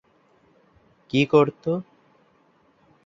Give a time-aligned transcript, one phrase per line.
[1.09, 1.63] কি করত?